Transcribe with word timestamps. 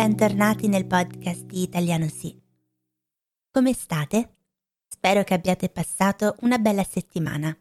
bentornati 0.00 0.68
nel 0.68 0.86
podcast 0.86 1.42
di 1.42 1.62
Italiano 1.62 2.06
Sì. 2.06 2.32
Come 3.50 3.72
state? 3.72 4.36
Spero 4.86 5.24
che 5.24 5.34
abbiate 5.34 5.70
passato 5.70 6.36
una 6.42 6.58
bella 6.58 6.84
settimana. 6.84 7.52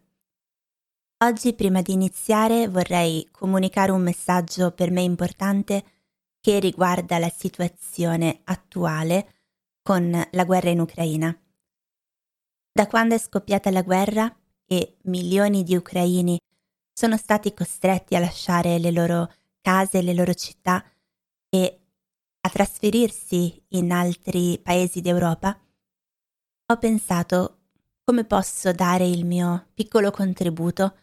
Oggi, 1.23 1.55
prima 1.55 1.81
di 1.81 1.93
iniziare, 1.93 2.67
vorrei 2.67 3.27
comunicare 3.31 3.89
un 3.89 4.03
messaggio 4.03 4.69
per 4.69 4.91
me 4.91 5.01
importante 5.01 5.83
che 6.39 6.59
riguarda 6.59 7.17
la 7.17 7.31
situazione 7.35 8.41
attuale 8.43 9.33
con 9.81 10.11
la 10.29 10.45
guerra 10.45 10.69
in 10.69 10.81
Ucraina. 10.81 11.35
Da 12.71 12.85
quando 12.85 13.15
è 13.15 13.17
scoppiata 13.17 13.71
la 13.71 13.81
guerra 13.81 14.31
e 14.67 14.97
milioni 15.05 15.63
di 15.63 15.75
ucraini 15.75 16.37
sono 16.93 17.17
stati 17.17 17.51
costretti 17.55 18.15
a 18.15 18.19
lasciare 18.19 18.77
le 18.77 18.91
loro 18.91 19.33
case, 19.59 20.03
le 20.03 20.13
loro 20.13 20.35
città 20.35 20.85
e 21.49 21.81
a 22.47 22.49
trasferirsi 22.49 23.61
in 23.69 23.91
altri 23.91 24.57
paesi 24.63 25.01
d'Europa, 25.01 25.59
ho 26.69 26.77
pensato 26.77 27.57
come 28.03 28.23
posso 28.23 28.71
dare 28.71 29.05
il 29.05 29.25
mio 29.25 29.67
piccolo 29.73 30.11
contributo, 30.11 30.95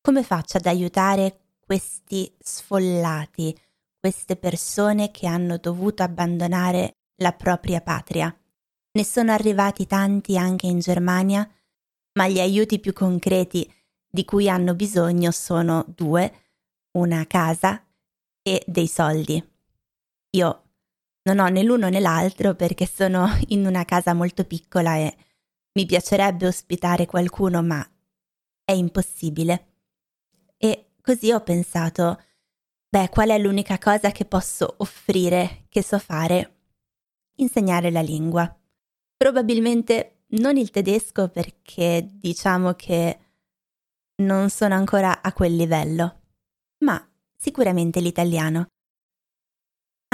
come 0.00 0.22
faccio 0.22 0.58
ad 0.58 0.66
aiutare 0.66 1.56
questi 1.58 2.32
sfollati, 2.38 3.58
queste 3.98 4.36
persone 4.36 5.10
che 5.10 5.26
hanno 5.26 5.56
dovuto 5.56 6.04
abbandonare 6.04 6.98
la 7.16 7.32
propria 7.32 7.80
patria. 7.80 8.32
Ne 8.92 9.04
sono 9.04 9.32
arrivati 9.32 9.86
tanti 9.86 10.38
anche 10.38 10.68
in 10.68 10.78
Germania, 10.78 11.48
ma 12.12 12.28
gli 12.28 12.38
aiuti 12.38 12.78
più 12.78 12.92
concreti 12.92 13.68
di 14.08 14.24
cui 14.24 14.48
hanno 14.48 14.74
bisogno 14.74 15.32
sono 15.32 15.84
due, 15.88 16.50
una 16.92 17.26
casa 17.26 17.84
e 18.42 18.62
dei 18.64 18.86
soldi. 18.86 19.42
Io 20.30 20.63
non 21.24 21.38
ho 21.38 21.48
né 21.48 21.62
l'uno 21.62 21.88
né 21.88 22.00
l'altro 22.00 22.54
perché 22.54 22.86
sono 22.86 23.28
in 23.48 23.66
una 23.66 23.84
casa 23.84 24.12
molto 24.14 24.44
piccola 24.44 24.96
e 24.96 25.14
mi 25.72 25.86
piacerebbe 25.86 26.46
ospitare 26.46 27.06
qualcuno, 27.06 27.62
ma 27.62 27.86
è 28.64 28.72
impossibile. 28.72 29.72
E 30.56 30.92
così 31.00 31.32
ho 31.32 31.40
pensato, 31.40 32.22
beh, 32.88 33.08
qual 33.08 33.30
è 33.30 33.38
l'unica 33.38 33.78
cosa 33.78 34.10
che 34.10 34.24
posso 34.24 34.74
offrire, 34.78 35.64
che 35.68 35.82
so 35.82 35.98
fare? 35.98 36.56
Insegnare 37.36 37.90
la 37.90 38.02
lingua. 38.02 38.54
Probabilmente 39.16 40.24
non 40.34 40.56
il 40.56 40.70
tedesco 40.70 41.28
perché 41.28 42.06
diciamo 42.12 42.74
che 42.74 43.18
non 44.16 44.50
sono 44.50 44.74
ancora 44.74 45.22
a 45.22 45.32
quel 45.32 45.56
livello, 45.56 46.20
ma 46.78 47.04
sicuramente 47.36 48.00
l'italiano. 48.00 48.68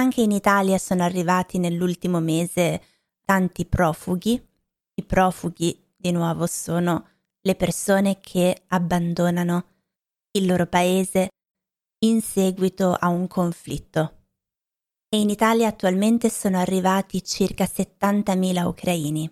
Anche 0.00 0.22
in 0.22 0.30
Italia 0.30 0.78
sono 0.78 1.02
arrivati 1.02 1.58
nell'ultimo 1.58 2.20
mese 2.20 2.82
tanti 3.22 3.66
profughi. 3.66 4.42
I 4.94 5.04
profughi, 5.04 5.92
di 5.94 6.10
nuovo, 6.10 6.46
sono 6.46 7.06
le 7.42 7.54
persone 7.54 8.18
che 8.18 8.62
abbandonano 8.68 9.64
il 10.30 10.46
loro 10.46 10.64
paese 10.64 11.28
in 11.98 12.22
seguito 12.22 12.94
a 12.94 13.08
un 13.08 13.26
conflitto. 13.26 14.22
E 15.06 15.20
in 15.20 15.28
Italia 15.28 15.68
attualmente 15.68 16.30
sono 16.30 16.56
arrivati 16.56 17.22
circa 17.22 17.64
70.000 17.64 18.64
ucraini. 18.64 19.30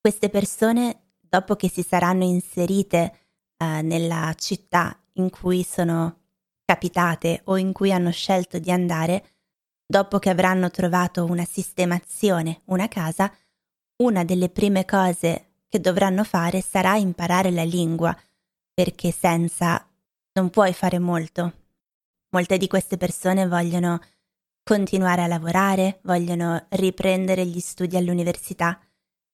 Queste 0.00 0.28
persone, 0.28 1.14
dopo 1.18 1.56
che 1.56 1.68
si 1.68 1.82
saranno 1.82 2.22
inserite 2.22 3.18
eh, 3.56 3.82
nella 3.82 4.32
città 4.36 4.96
in 5.14 5.28
cui 5.28 5.64
sono 5.64 6.20
capitate 6.64 7.40
o 7.46 7.56
in 7.56 7.72
cui 7.72 7.92
hanno 7.92 8.12
scelto 8.12 8.60
di 8.60 8.70
andare, 8.70 9.37
Dopo 9.90 10.18
che 10.18 10.28
avranno 10.28 10.70
trovato 10.70 11.24
una 11.24 11.46
sistemazione, 11.46 12.60
una 12.66 12.88
casa, 12.88 13.32
una 14.02 14.22
delle 14.22 14.50
prime 14.50 14.84
cose 14.84 15.62
che 15.66 15.80
dovranno 15.80 16.24
fare 16.24 16.60
sarà 16.60 16.96
imparare 16.96 17.50
la 17.50 17.64
lingua, 17.64 18.14
perché 18.74 19.10
senza 19.10 19.88
non 20.34 20.50
puoi 20.50 20.74
fare 20.74 20.98
molto. 20.98 21.54
Molte 22.32 22.58
di 22.58 22.68
queste 22.68 22.98
persone 22.98 23.48
vogliono 23.48 23.98
continuare 24.62 25.22
a 25.22 25.26
lavorare, 25.26 26.00
vogliono 26.02 26.66
riprendere 26.68 27.46
gli 27.46 27.58
studi 27.58 27.96
all'università 27.96 28.78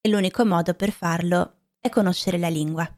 e 0.01 0.09
l'unico 0.09 0.47
modo 0.47 0.75
per 0.75 0.93
farlo 0.93 1.63
è 1.81 1.89
conoscere 1.89 2.39
la 2.39 2.49
lingua. 2.49 2.89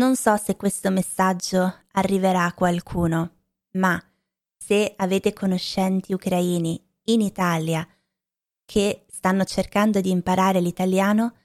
Non 0.00 0.16
so 0.16 0.34
se 0.38 0.56
questo 0.56 0.90
messaggio 0.90 1.80
arriverà 1.92 2.46
a 2.46 2.54
qualcuno, 2.54 3.40
ma 3.72 4.02
se 4.64 4.94
avete 4.96 5.32
conoscenti 5.32 6.12
ucraini 6.12 6.80
in 7.06 7.20
Italia 7.20 7.86
che 8.64 9.06
stanno 9.08 9.44
cercando 9.44 10.00
di 10.00 10.10
imparare 10.10 10.60
l'italiano, 10.60 11.36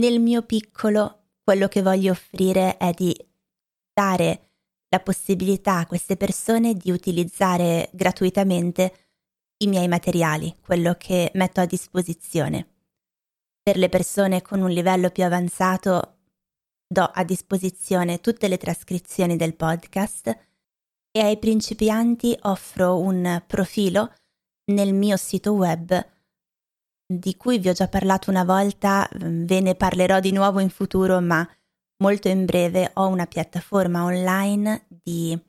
nel 0.00 0.18
mio 0.18 0.42
piccolo 0.42 1.26
quello 1.44 1.68
che 1.68 1.82
voglio 1.82 2.10
offrire 2.10 2.76
è 2.78 2.90
di 2.90 3.14
dare 3.92 4.50
la 4.88 4.98
possibilità 5.00 5.78
a 5.78 5.86
queste 5.86 6.16
persone 6.16 6.74
di 6.74 6.90
utilizzare 6.90 7.90
gratuitamente 7.92 9.10
i 9.58 9.68
miei 9.68 9.86
materiali, 9.86 10.52
quello 10.60 10.96
che 10.98 11.30
metto 11.34 11.60
a 11.60 11.66
disposizione. 11.66 12.74
Per 13.62 13.76
le 13.76 13.88
persone 13.88 14.42
con 14.42 14.60
un 14.60 14.70
livello 14.70 15.10
più 15.10 15.24
avanzato 15.24 16.16
do 16.88 17.04
a 17.04 17.22
disposizione 17.22 18.20
tutte 18.20 18.48
le 18.48 18.56
trascrizioni 18.56 19.36
del 19.36 19.54
podcast 19.54 20.53
e 21.16 21.20
ai 21.20 21.38
principianti 21.38 22.36
offro 22.42 22.98
un 22.98 23.40
profilo 23.46 24.12
nel 24.72 24.92
mio 24.92 25.16
sito 25.16 25.52
web 25.52 26.04
di 27.06 27.36
cui 27.36 27.60
vi 27.60 27.68
ho 27.68 27.72
già 27.72 27.86
parlato 27.86 28.30
una 28.30 28.42
volta, 28.42 29.08
ve 29.12 29.60
ne 29.60 29.76
parlerò 29.76 30.18
di 30.18 30.32
nuovo 30.32 30.58
in 30.58 30.70
futuro, 30.70 31.20
ma 31.20 31.48
molto 31.98 32.26
in 32.28 32.44
breve 32.44 32.90
ho 32.94 33.06
una 33.06 33.26
piattaforma 33.26 34.02
online 34.02 34.86
di 34.88 35.40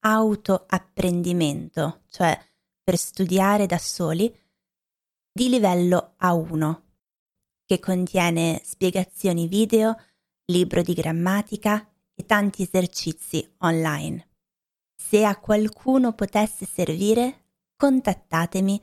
autoapprendimento, 0.00 2.02
cioè 2.10 2.38
per 2.82 2.98
studiare 2.98 3.64
da 3.66 3.78
soli, 3.78 4.30
di 5.32 5.48
livello 5.48 6.16
A1, 6.20 6.80
che 7.64 7.78
contiene 7.78 8.60
spiegazioni 8.62 9.48
video, 9.48 9.96
libro 10.46 10.82
di 10.82 10.92
grammatica 10.92 11.88
e 12.14 12.26
tanti 12.26 12.62
esercizi 12.62 13.54
online. 13.58 14.35
Se 14.96 15.24
a 15.24 15.38
qualcuno 15.38 16.14
potesse 16.14 16.66
servire, 16.66 17.44
contattatemi, 17.76 18.82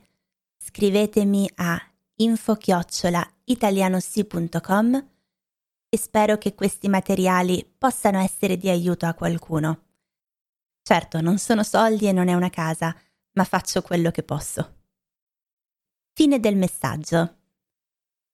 scrivetemi 0.56 1.50
a 1.56 1.78
info-italianosi.com 2.16 5.08
e 5.88 5.98
spero 5.98 6.38
che 6.38 6.54
questi 6.54 6.88
materiali 6.88 7.68
possano 7.76 8.20
essere 8.20 8.56
di 8.56 8.68
aiuto 8.68 9.06
a 9.06 9.14
qualcuno. 9.14 9.82
Certo, 10.82 11.20
non 11.20 11.38
sono 11.38 11.62
soldi 11.62 12.06
e 12.06 12.12
non 12.12 12.28
è 12.28 12.34
una 12.34 12.50
casa, 12.50 12.96
ma 13.32 13.44
faccio 13.44 13.82
quello 13.82 14.10
che 14.10 14.22
posso. 14.22 14.82
Fine 16.12 16.40
del 16.40 16.56
messaggio. 16.56 17.36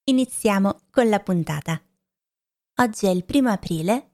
Iniziamo 0.05 0.83
con 0.91 1.09
la 1.09 1.21
puntata. 1.21 1.81
Oggi 2.81 3.07
è 3.07 3.11
il 3.11 3.25
primo 3.25 3.51
aprile 3.51 4.11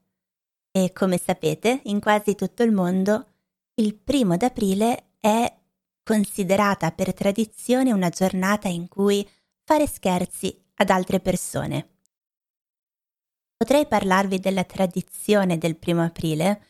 e, 0.70 0.92
come 0.92 1.18
sapete, 1.18 1.80
in 1.84 2.00
quasi 2.00 2.34
tutto 2.34 2.62
il 2.62 2.72
mondo 2.72 3.35
il 3.78 3.94
primo 3.94 4.36
d'aprile 4.36 5.12
è 5.20 5.54
considerata 6.02 6.92
per 6.92 7.12
tradizione 7.12 7.92
una 7.92 8.08
giornata 8.08 8.68
in 8.68 8.88
cui 8.88 9.28
fare 9.64 9.86
scherzi 9.86 10.64
ad 10.76 10.90
altre 10.90 11.20
persone. 11.20 11.98
Potrei 13.56 13.86
parlarvi 13.86 14.38
della 14.38 14.64
tradizione 14.64 15.58
del 15.58 15.76
primo 15.76 16.02
aprile, 16.02 16.62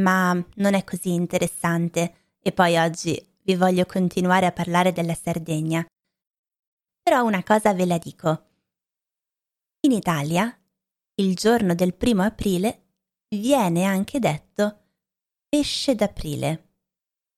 ma 0.00 0.32
non 0.54 0.74
è 0.74 0.84
così 0.84 1.12
interessante 1.12 2.36
e 2.40 2.52
poi 2.52 2.76
oggi 2.76 3.36
vi 3.42 3.54
voglio 3.54 3.84
continuare 3.86 4.46
a 4.46 4.52
parlare 4.52 4.92
della 4.92 5.14
Sardegna. 5.14 5.86
Però 7.02 7.24
una 7.24 7.42
cosa 7.42 7.72
ve 7.72 7.86
la 7.86 7.98
dico. 7.98 8.46
In 9.80 9.92
Italia, 9.92 10.56
il 11.14 11.34
giorno 11.34 11.74
del 11.74 11.94
primo 11.94 12.22
aprile 12.22 12.86
viene 13.28 13.84
anche 13.84 14.18
detto 14.18 14.77
pesce 15.48 15.94
d'aprile. 15.94 16.72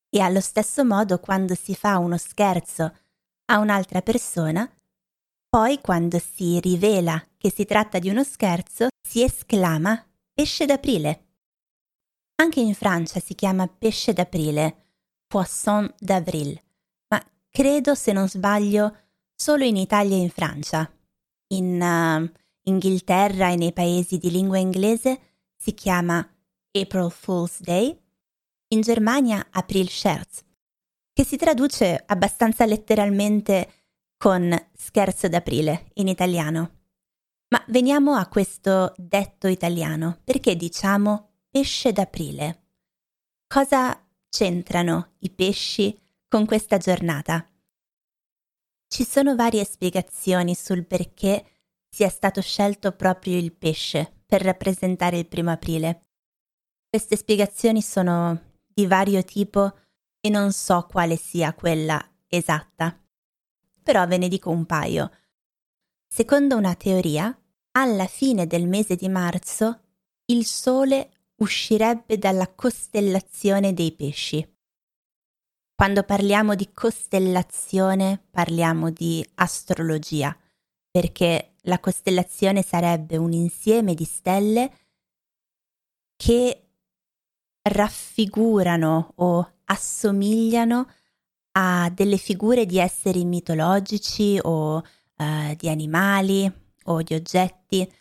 E 0.09 0.21
allo 0.21 0.41
stesso 0.41 0.85
modo 0.85 1.21
quando 1.21 1.55
si 1.55 1.75
fa 1.75 1.99
uno 1.99 2.17
scherzo 2.17 2.97
a 3.47 3.59
un'altra 3.59 4.03
persona, 4.03 4.69
poi 5.49 5.81
quando 5.81 6.19
si 6.19 6.59
rivela 6.61 7.25
che 7.37 7.51
si 7.51 7.65
tratta 7.65 7.99
di 7.99 8.09
uno 8.09 8.25
scherzo, 8.25 8.89
si 9.01 9.23
esclama 9.23 10.05
pesce 10.33 10.67
d'aprile. 10.67 11.27
Anche 12.37 12.61
in 12.61 12.75
Francia 12.75 13.21
si 13.21 13.35
chiama 13.35 13.69
pesce 13.69 14.13
d'aprile, 14.13 14.77
poisson 15.27 15.93
d'avril, 15.99 16.61
ma 17.09 17.23
credo, 17.49 17.95
se 17.95 18.13
non 18.13 18.29
sbaglio, 18.29 18.97
solo 19.35 19.65
in 19.65 19.77
Italia 19.77 20.17
e 20.17 20.21
in 20.21 20.31
Francia. 20.31 20.91
In 21.49 21.81
uh, 21.81 22.39
Inghilterra 22.63 23.51
e 23.51 23.57
nei 23.57 23.73
paesi 23.73 24.19
di 24.19 24.31
lingua 24.31 24.59
inglese 24.59 25.21
si 25.57 25.75
chiama 25.75 26.27
April 26.73 27.11
Fool's 27.11 27.61
Day, 27.61 28.00
in 28.73 28.83
Germania 28.83 29.49
April 29.51 29.89
Scherz. 29.89 30.45
che 31.13 31.25
si 31.25 31.37
traduce 31.37 32.03
abbastanza 32.07 32.65
letteralmente 32.65 33.73
con 34.17 34.57
scherzo 34.75 35.29
d'aprile 35.29 35.91
in 35.95 36.09
italiano. 36.09 36.79
Ma 37.49 37.63
veniamo 37.69 38.15
a 38.15 38.27
questo 38.27 38.95
detto 38.97 39.49
italiano, 39.49 40.21
perché 40.25 40.57
diciamo 40.57 41.33
pesce 41.51 41.93
d'aprile? 41.93 42.69
Cosa 43.47 44.03
c'entrano 44.29 45.15
i 45.19 45.31
pesci 45.31 45.99
con 46.29 46.47
questa 46.47 46.79
giornata? 46.79 47.47
Ci 48.87 49.05
sono 49.05 49.35
varie 49.35 49.65
spiegazioni 49.65 50.55
sul 50.55 50.87
perché 50.87 51.45
sia 51.89 52.09
stato 52.09 52.41
scelto 52.41 52.93
proprio 52.93 53.37
il 53.37 53.53
pesce 53.53 54.23
per 54.25 54.43
rappresentare 54.43 55.19
il 55.19 55.27
primo 55.27 55.51
aprile. 55.51 56.07
Queste 56.89 57.17
spiegazioni 57.17 57.83
sono 57.83 58.50
di 58.81 58.87
vario 58.87 59.23
tipo 59.23 59.77
e 60.21 60.31
non 60.31 60.53
so 60.53 60.87
quale 60.91 61.17
sia 61.17 61.53
quella 61.53 62.03
esatta. 62.27 62.99
Però 63.83 64.07
ve 64.07 64.17
ne 64.17 64.29
dico 64.29 64.51
un 64.51 64.65
paio. 64.65 65.11
Secondo 66.09 66.57
una 66.57 66.75
teoria, 66.75 67.37
alla 67.73 68.07
fine 68.07 68.47
del 68.47 68.67
mese 68.67 68.97
di 68.97 69.09
marzo 69.09 69.81
il 70.27 70.47
Sole 70.47 71.11
uscirebbe 71.37 72.17
dalla 72.19 72.49
costellazione 72.49 73.75
dei 73.75 73.93
pesci. 73.93 74.47
Quando 75.75 76.03
parliamo 76.03 76.55
di 76.55 76.73
costellazione 76.73 78.23
parliamo 78.31 78.91
di 78.91 79.27
astrologia, 79.37 80.37
perché 80.91 81.55
la 81.63 81.79
costellazione 81.79 82.63
sarebbe 82.63 83.17
un 83.17 83.33
insieme 83.33 83.95
di 83.95 84.05
stelle 84.05 84.73
che 86.17 86.70
raffigurano 87.63 89.13
o 89.17 89.53
assomigliano 89.65 90.89
a 91.53 91.91
delle 91.93 92.17
figure 92.17 92.67
di 92.67 92.79
esseri 92.79 93.25
mitologici 93.25 94.39
o 94.41 94.77
uh, 94.77 95.55
di 95.57 95.69
animali 95.69 96.51
o 96.85 97.03
di 97.03 97.15
oggetti. 97.15 97.93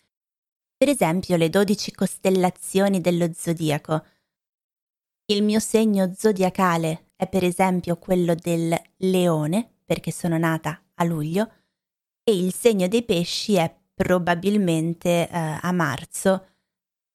Per 0.76 0.88
esempio 0.88 1.36
le 1.36 1.50
dodici 1.50 1.92
costellazioni 1.92 3.00
dello 3.00 3.30
zodiaco. 3.34 4.04
Il 5.26 5.42
mio 5.42 5.60
segno 5.60 6.12
zodiacale 6.16 7.10
è 7.14 7.28
per 7.28 7.44
esempio 7.44 7.98
quello 7.98 8.34
del 8.34 8.74
leone, 8.96 9.68
perché 9.84 10.10
sono 10.10 10.38
nata 10.38 10.80
a 10.94 11.04
luglio, 11.04 11.52
e 12.22 12.36
il 12.36 12.54
segno 12.54 12.88
dei 12.88 13.02
pesci 13.04 13.54
è 13.54 13.74
probabilmente 13.94 15.28
uh, 15.30 15.58
a 15.60 15.72
marzo, 15.72 16.46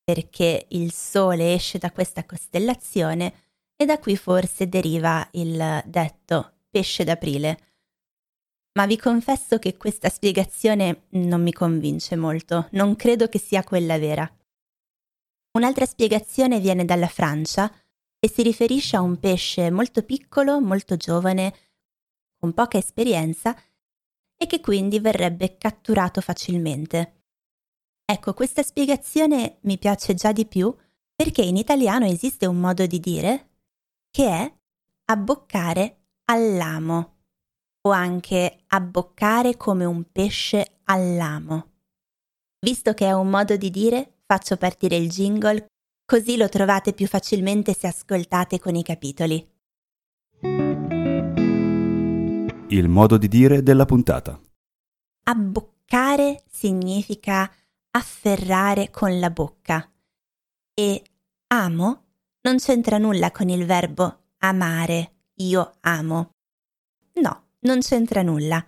perché 0.05 0.67
il 0.69 0.93
Sole 0.93 1.55
esce 1.55 1.79
da 1.79 1.91
questa 1.91 2.23
costellazione 2.25 3.33
e 3.75 3.85
da 3.85 3.97
qui 3.99 4.15
forse 4.15 4.69
deriva 4.69 5.27
il 5.31 5.81
detto 5.85 6.53
pesce 6.69 7.03
d'aprile. 7.03 7.59
Ma 8.73 8.85
vi 8.85 8.97
confesso 8.97 9.57
che 9.57 9.77
questa 9.77 10.09
spiegazione 10.09 11.07
non 11.11 11.41
mi 11.41 11.51
convince 11.51 12.15
molto, 12.15 12.67
non 12.71 12.95
credo 12.95 13.27
che 13.27 13.39
sia 13.39 13.63
quella 13.63 13.97
vera. 13.97 14.31
Un'altra 15.57 15.85
spiegazione 15.85 16.59
viene 16.59 16.85
dalla 16.85 17.07
Francia 17.07 17.73
e 18.19 18.29
si 18.29 18.43
riferisce 18.43 18.97
a 18.97 19.01
un 19.01 19.19
pesce 19.19 19.71
molto 19.71 20.03
piccolo, 20.03 20.59
molto 20.59 20.97
giovane, 20.97 21.53
con 22.37 22.53
poca 22.53 22.77
esperienza 22.77 23.57
e 24.37 24.45
che 24.45 24.59
quindi 24.59 24.99
verrebbe 24.99 25.57
catturato 25.57 26.21
facilmente. 26.21 27.14
Ecco, 28.07 28.33
questa 28.35 28.61
spiegazione 28.61 29.57
mi 29.61 29.79
piace 29.79 30.13
già 30.13 30.31
di 30.31 30.45
più 30.45 30.73
perché 31.15 31.41
in 31.41 31.57
italiano 31.57 32.05
esiste 32.05 32.45
un 32.45 32.59
modo 32.59 32.85
di 32.85 32.99
dire 32.99 33.49
che 34.11 34.27
è 34.27 34.53
abboccare 35.05 36.05
all'amo 36.25 37.13
o 37.81 37.89
anche 37.89 38.63
abboccare 38.67 39.57
come 39.57 39.85
un 39.85 40.11
pesce 40.11 40.79
all'amo. 40.83 41.71
Visto 42.59 42.93
che 42.93 43.07
è 43.07 43.11
un 43.11 43.29
modo 43.29 43.57
di 43.57 43.71
dire, 43.71 44.17
faccio 44.25 44.55
partire 44.57 44.97
il 44.97 45.09
jingle 45.09 45.65
così 46.05 46.37
lo 46.37 46.47
trovate 46.47 46.93
più 46.93 47.07
facilmente 47.07 47.73
se 47.73 47.87
ascoltate 47.87 48.59
con 48.59 48.75
i 48.75 48.83
capitoli. 48.83 49.53
Il 52.67 52.87
modo 52.87 53.17
di 53.17 53.27
dire 53.27 53.63
della 53.63 53.85
puntata. 53.85 54.39
Abboccare 55.27 56.43
significa 56.47 57.51
afferrare 57.95 58.91
con 58.91 59.19
la 59.19 59.29
bocca 59.29 59.89
e 60.73 61.03
amo 61.47 62.03
non 62.41 62.57
c'entra 62.57 62.97
nulla 62.97 63.31
con 63.31 63.49
il 63.49 63.65
verbo 63.65 64.33
amare, 64.39 65.29
io 65.35 65.77
amo. 65.79 66.31
No, 67.13 67.47
non 67.59 67.79
c'entra 67.79 68.21
nulla. 68.21 68.63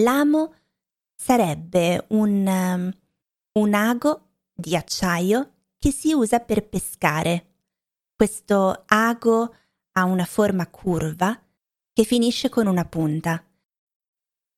L'amo 0.00 0.54
sarebbe 1.14 2.06
un, 2.08 2.46
um, 2.46 2.90
un 3.60 3.74
ago 3.74 4.30
di 4.54 4.74
acciaio 4.74 5.66
che 5.78 5.92
si 5.92 6.12
usa 6.12 6.40
per 6.40 6.66
pescare. 6.66 7.46
Questo 8.16 8.84
ago 8.86 9.54
ha 9.92 10.04
una 10.04 10.24
forma 10.24 10.66
curva 10.68 11.38
che 11.92 12.04
finisce 12.04 12.48
con 12.48 12.66
una 12.66 12.86
punta. 12.86 13.44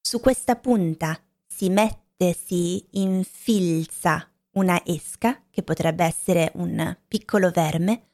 Su 0.00 0.20
questa 0.20 0.54
punta 0.54 1.20
si 1.46 1.68
mette 1.68 2.03
si 2.32 2.86
infilza 2.92 4.30
una 4.52 4.84
esca, 4.84 5.44
che 5.50 5.62
potrebbe 5.62 6.04
essere 6.04 6.52
un 6.54 6.96
piccolo 7.06 7.50
verme, 7.50 8.10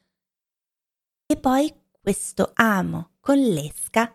e 1.25 1.37
poi 1.37 1.73
questo 2.01 2.51
amo 2.55 3.11
con 3.19 3.37
l'esca 3.37 4.13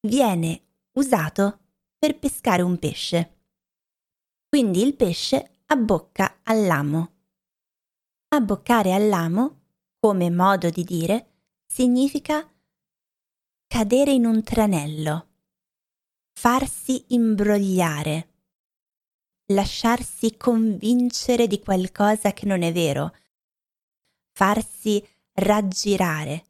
viene 0.00 0.62
usato 0.92 1.60
per 1.98 2.18
pescare 2.18 2.62
un 2.62 2.78
pesce. 2.78 3.38
Quindi 4.48 4.82
il 4.82 4.94
pesce 4.94 5.62
abbocca 5.66 6.40
all'amo. 6.42 7.10
Abboccare 8.28 8.92
all'amo, 8.92 9.60
come 9.98 10.30
modo 10.30 10.68
di 10.68 10.84
dire, 10.84 11.32
significa 11.66 12.48
cadere 13.66 14.12
in 14.12 14.26
un 14.26 14.42
tranello, 14.42 15.28
farsi 16.32 17.06
imbrogliare 17.08 18.31
lasciarsi 19.46 20.36
convincere 20.36 21.46
di 21.46 21.60
qualcosa 21.60 22.32
che 22.32 22.46
non 22.46 22.62
è 22.62 22.72
vero, 22.72 23.14
farsi 24.32 25.04
raggirare, 25.34 26.44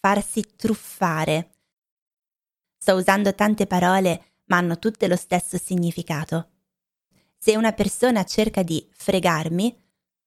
farsi 0.00 0.54
truffare. 0.56 1.50
Sto 2.76 2.94
usando 2.94 3.34
tante 3.34 3.66
parole, 3.66 4.40
ma 4.46 4.58
hanno 4.58 4.78
tutte 4.78 5.08
lo 5.08 5.16
stesso 5.16 5.58
significato. 5.58 6.50
Se 7.38 7.56
una 7.56 7.72
persona 7.72 8.24
cerca 8.24 8.62
di 8.62 8.86
fregarmi, 8.92 9.82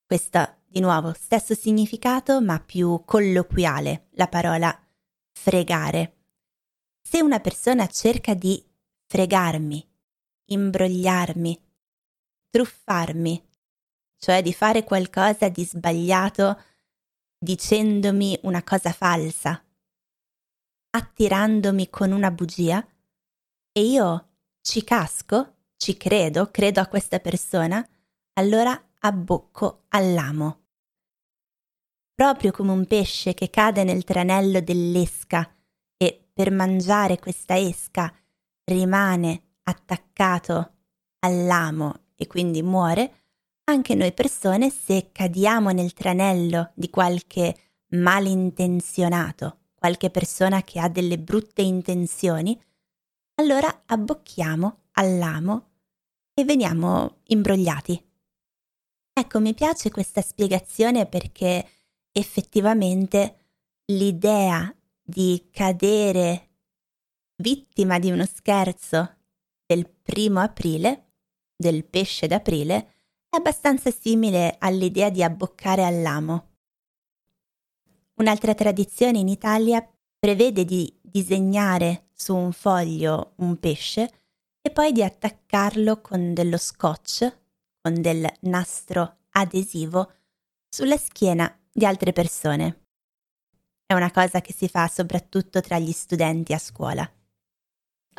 questo 0.06 0.56
di 0.66 0.80
nuovo 0.80 1.14
stesso 1.14 1.54
significato, 1.56 2.42
ma 2.42 2.60
più 2.60 3.04
colloquiale, 3.06 4.08
la 4.12 4.28
parola 4.28 4.78
fregare. 5.32 6.16
Se 7.02 7.22
una 7.22 7.40
persona 7.40 7.88
cerca 7.88 8.34
di 8.34 8.64
fregarmi, 9.06 9.88
imbrogliarmi, 10.46 11.67
truffarmi, 12.50 13.46
cioè 14.18 14.42
di 14.42 14.54
fare 14.54 14.84
qualcosa 14.84 15.50
di 15.50 15.64
sbagliato 15.64 16.62
dicendomi 17.38 18.40
una 18.44 18.64
cosa 18.64 18.92
falsa, 18.92 19.64
attirandomi 20.90 21.90
con 21.90 22.12
una 22.12 22.32
bugia 22.32 22.86
e 23.72 23.82
io 23.82 24.30
ci 24.62 24.84
casco, 24.84 25.56
ci 25.78 25.96
credo, 25.96 26.50
credo 26.50 26.82
a 26.82 26.88
questa 26.88 27.20
persona, 27.20 27.88
allora 28.34 28.90
abbocco 29.00 29.86
all'amo. 29.90 30.64
Proprio 32.16 32.52
come 32.52 32.72
un 32.72 32.88
pesce 32.88 33.36
che 33.36 33.52
cade 33.52 33.84
nel 33.84 34.04
tranello 34.04 34.60
dell'esca 34.60 35.56
e 35.96 36.30
per 36.34 36.52
mangiare 36.52 37.20
questa 37.20 37.58
esca 37.60 38.12
rimane 38.64 39.58
attaccato 39.64 40.74
all'amo 41.20 42.07
e 42.18 42.28
quindi 42.28 42.64
muore, 42.64 43.24
anche 43.66 43.96
noi 43.96 44.12
persone 44.12 44.70
se 44.70 45.12
cadiamo 45.12 45.70
nel 45.72 45.94
tranello 45.94 46.72
di 46.74 46.90
qualche 46.90 47.56
malintenzionato, 47.90 49.60
qualche 49.76 50.10
persona 50.10 50.64
che 50.64 50.80
ha 50.80 50.90
delle 50.90 51.20
brutte 51.20 51.62
intenzioni, 51.62 52.60
allora 53.36 53.84
abbocchiamo 53.86 54.86
all'amo 54.94 55.70
e 56.34 56.44
veniamo 56.44 57.20
imbrogliati. 57.26 58.04
Ecco, 59.14 59.40
mi 59.40 59.54
piace 59.54 59.92
questa 59.92 60.22
spiegazione 60.22 61.06
perché 61.06 61.68
effettivamente 62.12 63.46
l'idea 63.86 64.74
di 65.02 65.50
cadere 65.52 66.50
vittima 67.38 68.00
di 68.00 68.12
uno 68.12 68.26
scherzo 68.26 69.16
del 69.66 69.88
primo 69.88 70.40
aprile 70.40 71.07
del 71.58 71.84
pesce 71.84 72.28
d'aprile 72.28 72.94
è 73.30 73.36
abbastanza 73.36 73.92
simile 73.92 74.56
all'idea 74.60 75.10
di 75.10 75.24
abboccare 75.24 75.84
all'amo. 75.84 76.52
Un'altra 78.16 78.54
tradizione 78.54 79.18
in 79.18 79.28
Italia 79.28 79.86
prevede 80.18 80.64
di 80.64 80.96
disegnare 81.02 82.10
su 82.14 82.36
un 82.36 82.52
foglio 82.52 83.34
un 83.38 83.58
pesce 83.60 84.12
e 84.62 84.70
poi 84.72 84.92
di 84.92 85.04
attaccarlo 85.04 86.02
con 86.02 86.34
dello 86.34 86.58
scotch, 86.58 87.40
con 87.82 88.02
del 88.02 88.28
nastro 88.42 89.18
adesivo, 89.32 90.14
sulla 90.68 90.98
schiena 90.98 91.54
di 91.72 91.86
altre 91.86 92.12
persone. 92.12 92.86
È 93.86 93.94
una 93.94 94.12
cosa 94.12 94.42
che 94.42 94.52
si 94.52 94.68
fa 94.68 94.88
soprattutto 94.88 95.62
tra 95.62 95.80
gli 95.80 95.92
studenti 95.92 96.54
a 96.54 96.60
scuola. 96.60 97.10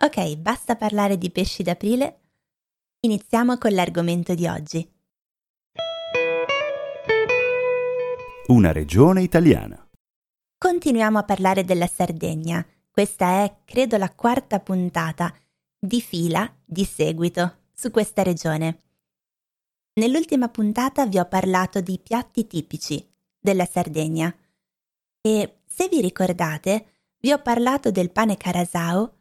Ok, 0.01 0.37
basta 0.37 0.77
parlare 0.77 1.19
di 1.19 1.31
pesci 1.31 1.63
d'aprile. 1.63 2.28
Iniziamo 3.01 3.59
con 3.59 3.75
l'argomento 3.75 4.35
di 4.35 4.49
oggi. 4.49 4.93
Una 8.49 8.73
regione 8.73 9.23
italiana. 9.23 9.89
Continuiamo 10.59 11.19
a 11.19 11.23
parlare 11.23 11.65
della 11.65 11.87
Sardegna. 11.87 12.67
Questa 12.91 13.45
è, 13.45 13.59
credo, 13.65 13.99
la 13.99 14.13
quarta 14.13 14.59
puntata 14.59 15.33
di 15.79 16.01
fila, 16.01 16.53
di 16.65 16.85
seguito, 16.85 17.67
su 17.73 17.93
questa 17.93 18.25
regione. 18.25 18.83
Nell'ultima 20.01 20.49
puntata 20.49 21.07
vi 21.07 21.21
ho 21.21 21.27
parlato 21.27 21.81
di 21.81 22.01
piatti 22.01 22.49
tipici 22.49 23.09
della 23.39 23.65
Sardegna 23.65 24.35
e, 25.21 25.61
se 25.65 25.87
vi 25.89 26.01
ricordate, 26.01 26.87
vi 27.21 27.31
ho 27.31 27.41
parlato 27.41 27.93
del 27.93 28.11
pane 28.11 28.37
carasao 28.37 29.19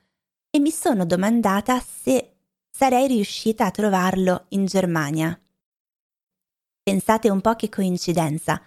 e 0.50 0.58
mi 0.58 0.72
sono 0.72 1.06
domandata 1.06 1.80
se 1.80 2.37
sarei 2.78 3.08
riuscita 3.08 3.66
a 3.66 3.72
trovarlo 3.72 4.46
in 4.50 4.68
Germania. 4.68 5.36
Pensate 6.84 7.28
un 7.28 7.42
po' 7.42 7.56
che 7.56 7.70
coincidenza 7.70 8.62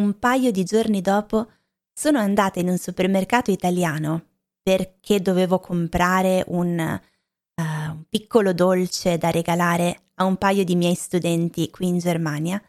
un 0.00 0.18
paio 0.18 0.50
di 0.50 0.64
giorni 0.64 1.00
dopo 1.00 1.48
sono 1.92 2.18
andata 2.18 2.58
in 2.58 2.68
un 2.68 2.76
supermercato 2.76 3.52
italiano 3.52 4.30
perché 4.60 5.20
dovevo 5.20 5.60
comprare 5.60 6.42
un, 6.48 6.76
uh, 6.76 7.62
un 7.62 8.04
piccolo 8.08 8.52
dolce 8.52 9.16
da 9.16 9.30
regalare 9.30 10.06
a 10.14 10.24
un 10.24 10.38
paio 10.38 10.64
di 10.64 10.74
miei 10.74 10.96
studenti 10.96 11.70
qui 11.70 11.86
in 11.86 11.98
Germania 11.98 12.60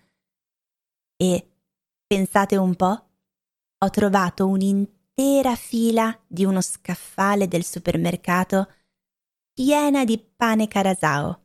e 1.18 1.48
pensate 2.06 2.56
un 2.56 2.76
po', 2.76 3.08
ho 3.80 3.90
trovato 3.90 4.46
un'intera 4.46 5.56
fila 5.56 6.16
di 6.28 6.46
uno 6.46 6.62
scaffale 6.62 7.48
del 7.48 7.64
supermercato 7.64 8.68
piena 9.54 10.04
di 10.04 10.18
pane 10.20 10.68
carasao. 10.68 11.42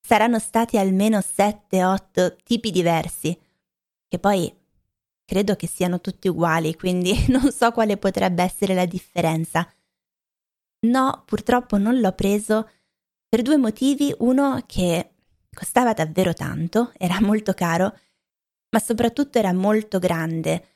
Saranno 0.00 0.38
stati 0.38 0.76
almeno 0.76 1.18
7-8 1.18 2.36
tipi 2.42 2.70
diversi, 2.70 3.38
che 4.08 4.18
poi 4.18 4.52
credo 5.24 5.56
che 5.56 5.66
siano 5.66 6.00
tutti 6.00 6.28
uguali, 6.28 6.74
quindi 6.74 7.26
non 7.30 7.50
so 7.50 7.70
quale 7.72 7.96
potrebbe 7.96 8.42
essere 8.42 8.74
la 8.74 8.84
differenza. 8.84 9.66
No, 10.86 11.22
purtroppo 11.24 11.78
non 11.78 12.00
l'ho 12.00 12.12
preso 12.12 12.68
per 13.28 13.40
due 13.42 13.56
motivi. 13.56 14.14
Uno 14.18 14.62
che 14.66 15.14
costava 15.54 15.94
davvero 15.94 16.34
tanto, 16.34 16.92
era 16.98 17.20
molto 17.20 17.54
caro, 17.54 17.96
ma 18.70 18.78
soprattutto 18.80 19.38
era 19.38 19.52
molto 19.52 19.98
grande. 19.98 20.68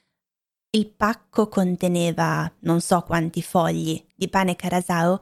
Il 0.70 0.88
pacco 0.88 1.48
conteneva 1.48 2.50
non 2.60 2.80
so 2.80 3.02
quanti 3.02 3.42
fogli 3.42 4.02
di 4.14 4.28
pane 4.28 4.56
carasao, 4.56 5.20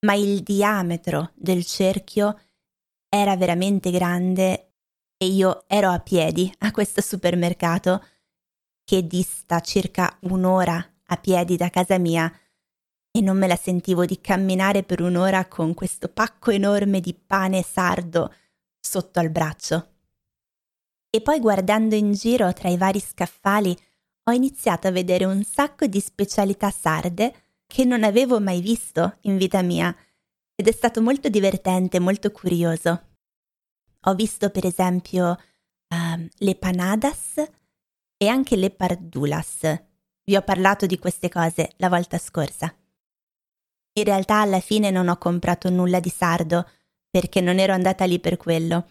ma 0.00 0.14
il 0.14 0.42
diametro 0.42 1.32
del 1.34 1.64
cerchio 1.64 2.38
era 3.08 3.36
veramente 3.36 3.90
grande 3.90 4.74
e 5.16 5.26
io 5.26 5.64
ero 5.66 5.90
a 5.90 5.98
piedi 5.98 6.52
a 6.60 6.70
questo 6.70 7.00
supermercato 7.00 8.04
che 8.84 9.06
dista 9.06 9.60
circa 9.60 10.16
un'ora 10.22 10.84
a 11.10 11.16
piedi 11.16 11.56
da 11.56 11.68
casa 11.70 11.98
mia 11.98 12.32
e 13.10 13.20
non 13.20 13.36
me 13.36 13.46
la 13.46 13.56
sentivo 13.56 14.04
di 14.04 14.20
camminare 14.20 14.82
per 14.82 15.00
un'ora 15.00 15.46
con 15.46 15.74
questo 15.74 16.08
pacco 16.08 16.50
enorme 16.50 17.00
di 17.00 17.14
pane 17.14 17.62
sardo 17.62 18.32
sotto 18.78 19.18
al 19.18 19.30
braccio. 19.30 19.94
E 21.10 21.20
poi 21.22 21.40
guardando 21.40 21.94
in 21.94 22.12
giro 22.12 22.52
tra 22.52 22.68
i 22.68 22.76
vari 22.76 23.00
scaffali 23.00 23.76
ho 24.24 24.32
iniziato 24.32 24.86
a 24.86 24.92
vedere 24.92 25.24
un 25.24 25.42
sacco 25.42 25.86
di 25.86 26.00
specialità 26.00 26.70
sarde 26.70 27.47
che 27.68 27.84
non 27.84 28.02
avevo 28.02 28.40
mai 28.40 28.60
visto 28.60 29.18
in 29.22 29.36
vita 29.36 29.62
mia 29.62 29.94
ed 30.56 30.66
è 30.66 30.72
stato 30.72 31.00
molto 31.00 31.28
divertente, 31.28 32.00
molto 32.00 32.32
curioso. 32.32 33.02
Ho 34.02 34.14
visto 34.14 34.50
per 34.50 34.66
esempio 34.66 35.30
uh, 35.30 36.28
le 36.38 36.54
panadas, 36.56 37.34
e 38.18 38.26
anche 38.26 38.56
le 38.56 38.70
pardulas. 38.70 39.60
Vi 40.24 40.36
ho 40.36 40.42
parlato 40.42 40.84
di 40.84 40.98
queste 40.98 41.30
cose 41.30 41.72
la 41.76 41.88
volta 41.88 42.18
scorsa. 42.18 42.74
In 43.94 44.04
realtà 44.04 44.40
alla 44.40 44.60
fine 44.60 44.90
non 44.90 45.08
ho 45.08 45.16
comprato 45.16 45.70
nulla 45.70 46.00
di 46.00 46.10
sardo 46.10 46.68
perché 47.08 47.40
non 47.40 47.58
ero 47.58 47.72
andata 47.72 48.04
lì 48.04 48.18
per 48.20 48.36
quello. 48.36 48.90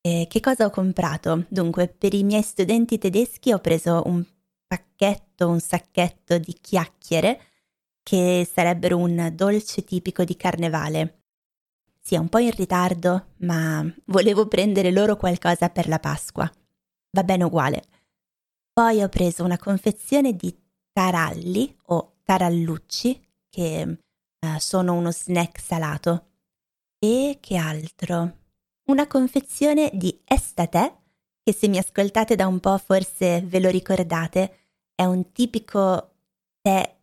E 0.00 0.26
che 0.30 0.40
cosa 0.40 0.64
ho 0.64 0.70
comprato? 0.70 1.44
Dunque, 1.48 1.88
per 1.88 2.14
i 2.14 2.22
miei 2.22 2.42
studenti 2.42 2.96
tedeschi 2.96 3.52
ho 3.52 3.58
preso 3.58 4.02
un 4.06 4.24
pacchetto, 4.66 5.48
un 5.48 5.60
sacchetto 5.60 6.38
di 6.38 6.54
chiacchiere 6.54 7.49
che 8.02 8.48
sarebbero 8.50 8.96
un 8.96 9.32
dolce 9.34 9.84
tipico 9.84 10.24
di 10.24 10.36
carnevale. 10.36 11.22
Sì, 12.00 12.14
è 12.14 12.18
un 12.18 12.28
po' 12.28 12.38
in 12.38 12.50
ritardo, 12.50 13.34
ma 13.38 13.84
volevo 14.06 14.48
prendere 14.48 14.90
loro 14.90 15.16
qualcosa 15.16 15.68
per 15.68 15.86
la 15.86 15.98
Pasqua. 15.98 16.50
Va 17.12 17.24
bene 17.24 17.44
uguale. 17.44 17.84
Poi 18.72 19.02
ho 19.02 19.08
preso 19.08 19.44
una 19.44 19.58
confezione 19.58 20.34
di 20.34 20.56
taralli 20.92 21.76
o 21.86 22.16
tarallucci, 22.22 23.28
che 23.48 23.98
uh, 24.40 24.58
sono 24.58 24.94
uno 24.94 25.10
snack 25.10 25.60
salato. 25.60 26.26
E 26.98 27.38
che 27.40 27.56
altro? 27.56 28.38
Una 28.84 29.06
confezione 29.06 29.90
di 29.92 30.20
estate, 30.24 31.02
che 31.42 31.52
se 31.52 31.68
mi 31.68 31.78
ascoltate 31.78 32.36
da 32.36 32.46
un 32.46 32.60
po' 32.60 32.78
forse 32.78 33.42
ve 33.42 33.60
lo 33.60 33.68
ricordate, 33.68 34.58
è 34.94 35.04
un 35.04 35.32
tipico 35.32 36.14
tè 36.60 36.99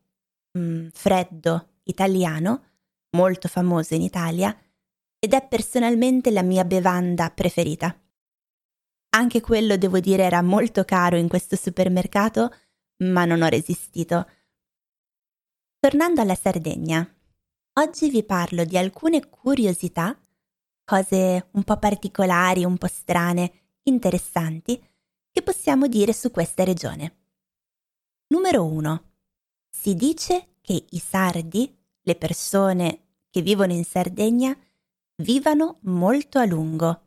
mm, 0.57 0.87
freddo 0.93 1.75
italiano, 1.83 2.63
molto 3.11 3.47
famoso 3.47 3.93
in 3.93 4.01
Italia, 4.01 4.55
ed 5.19 5.33
è 5.33 5.47
personalmente 5.47 6.31
la 6.31 6.43
mia 6.43 6.65
bevanda 6.65 7.29
preferita. 7.29 7.99
Anche 9.09 9.41
quello, 9.41 9.77
devo 9.77 9.99
dire, 9.99 10.23
era 10.23 10.41
molto 10.41 10.83
caro 10.83 11.17
in 11.17 11.27
questo 11.27 11.55
supermercato, 11.55 12.53
ma 13.03 13.25
non 13.25 13.41
ho 13.41 13.47
resistito. 13.47 14.29
Tornando 15.79 16.21
alla 16.21 16.35
Sardegna, 16.35 17.07
oggi 17.79 18.09
vi 18.09 18.23
parlo 18.23 18.63
di 18.63 18.77
alcune 18.77 19.27
curiosità, 19.29 20.19
cose 20.83 21.49
un 21.51 21.63
po' 21.63 21.77
particolari, 21.77 22.63
un 22.63 22.77
po' 22.77 22.87
strane, 22.87 23.51
interessanti, 23.83 24.81
che 25.31 25.41
possiamo 25.41 25.87
dire 25.87 26.13
su 26.13 26.31
questa 26.31 26.63
regione. 26.63 27.15
Numero 28.27 28.65
1. 28.65 29.06
Si 29.79 29.96
dice 29.96 30.55
che 30.62 30.86
i 30.89 31.00
sardi, 31.00 31.74
le 32.01 32.15
persone 32.15 33.01
che 33.29 33.41
vivono 33.41 33.74
in 33.74 33.84
Sardegna, 33.84 34.57
vivano 35.17 35.79
molto 35.81 36.39
a 36.39 36.46
lungo 36.46 37.01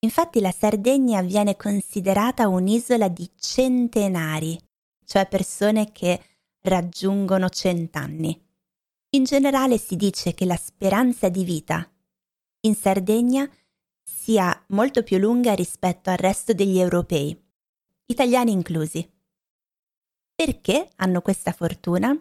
Infatti 0.00 0.40
la 0.40 0.52
Sardegna 0.52 1.22
viene 1.22 1.56
considerata 1.56 2.46
un'isola 2.46 3.08
di 3.08 3.28
centenari, 3.36 4.56
cioè 5.04 5.26
persone 5.26 5.90
che 5.90 6.20
raggiungono 6.60 7.48
cent'anni. 7.48 8.40
In 9.10 9.24
generale 9.24 9.76
si 9.76 9.96
dice 9.96 10.34
che 10.34 10.44
la 10.44 10.56
speranza 10.56 11.28
di 11.28 11.42
vita 11.42 11.90
in 12.60 12.76
Sardegna 12.76 13.50
sia 14.04 14.64
molto 14.68 15.02
più 15.02 15.18
lunga 15.18 15.54
rispetto 15.54 16.10
al 16.10 16.16
resto 16.16 16.52
degli 16.52 16.78
europei, 16.78 17.36
italiani 18.06 18.52
inclusi. 18.52 19.17
Perché 20.40 20.88
hanno 20.98 21.20
questa 21.20 21.50
fortuna? 21.50 22.16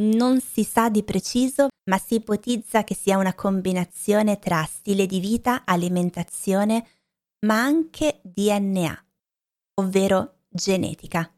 Non 0.00 0.40
si 0.40 0.64
sa 0.64 0.88
di 0.88 1.02
preciso, 1.02 1.68
ma 1.90 1.98
si 1.98 2.14
ipotizza 2.14 2.82
che 2.82 2.94
sia 2.94 3.18
una 3.18 3.34
combinazione 3.34 4.38
tra 4.38 4.64
stile 4.64 5.04
di 5.04 5.20
vita, 5.20 5.66
alimentazione, 5.66 6.86
ma 7.40 7.60
anche 7.60 8.22
DNA, 8.22 9.04
ovvero 9.74 10.44
genetica. 10.48 11.30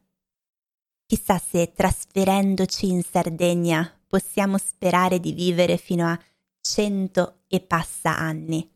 Chissà 1.05 1.37
se 1.37 1.73
trasferendoci 1.73 2.87
in 2.87 3.03
Sardegna 3.03 3.99
possiamo 4.07 4.57
sperare 4.57 5.19
di 5.19 5.33
vivere 5.33 5.75
fino 5.75 6.07
a 6.07 6.17
cento 6.61 7.41
e 7.49 7.59
passa 7.59 8.17
anni. 8.17 8.71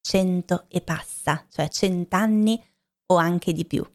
Cento 0.00 0.64
e 0.66 0.80
passa, 0.80 1.46
cioè 1.50 1.68
cent'anni 1.68 2.60
o 3.06 3.14
anche 3.14 3.52
di 3.52 3.64
più. 3.64 3.88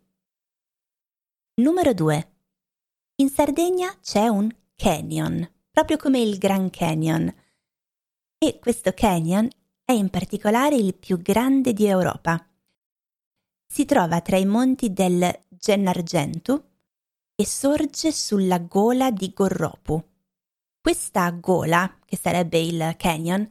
Numero 1.55 1.93
2. 1.93 2.32
In 3.17 3.29
Sardegna 3.29 3.95
c'è 4.01 4.27
un 4.27 4.49
canyon, 4.75 5.47
proprio 5.69 5.97
come 5.97 6.19
il 6.19 6.39
Grand 6.39 6.71
Canyon. 6.71 7.31
E 8.39 8.57
questo 8.59 8.91
canyon 8.93 9.47
è 9.85 9.91
in 9.91 10.09
particolare 10.09 10.77
il 10.77 10.95
più 10.95 11.21
grande 11.21 11.73
di 11.73 11.85
Europa. 11.85 12.43
Si 13.67 13.85
trova 13.85 14.19
tra 14.21 14.37
i 14.37 14.47
monti 14.47 14.93
del 14.93 15.31
Gennargentu 15.47 16.59
e 17.35 17.45
sorge 17.45 18.11
sulla 18.11 18.57
gola 18.57 19.11
di 19.11 19.31
Gorropu. 19.31 20.03
Questa 20.81 21.29
gola, 21.29 21.99
che 22.03 22.17
sarebbe 22.17 22.59
il 22.59 22.95
canyon, 22.97 23.47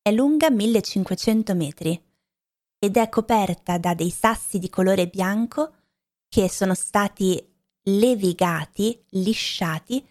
è 0.00 0.10
lunga 0.10 0.48
1500 0.48 1.54
metri 1.54 2.02
ed 2.78 2.96
è 2.96 3.08
coperta 3.10 3.76
da 3.76 3.92
dei 3.92 4.10
sassi 4.10 4.58
di 4.58 4.70
colore 4.70 5.06
bianco 5.06 5.74
che 6.28 6.48
sono 6.48 6.72
stati 6.72 7.51
levigati, 7.84 9.04
lisciati, 9.10 10.06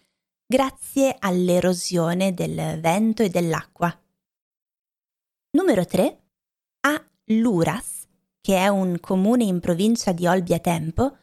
grazie 0.46 1.16
all'erosione 1.18 2.34
del 2.34 2.78
vento 2.80 3.22
e 3.22 3.30
dell'acqua. 3.30 3.96
Numero 5.50 5.84
3. 5.84 6.22
A 6.80 7.10
Luras, 7.26 8.06
che 8.40 8.56
è 8.56 8.68
un 8.68 8.98
comune 9.00 9.44
in 9.44 9.60
provincia 9.60 10.12
di 10.12 10.26
Olbia 10.26 10.58
Tempo, 10.58 11.16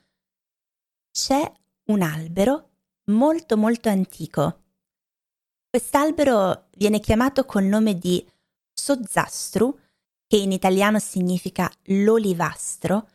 c'è 1.12 1.51
un 1.86 2.01
albero 2.01 2.70
molto 3.06 3.58
molto 3.58 3.89
antico. 3.89 4.63
Quest'albero 5.70 6.68
viene 6.77 7.00
chiamato 7.00 7.46
col 7.46 7.65
nome 7.65 7.98
di 7.98 8.27
Sozzastru, 8.74 9.77
che 10.25 10.38
in 10.38 10.51
italiano 10.51 11.00
significa 11.00 11.72
l'olivastro, 11.86 13.10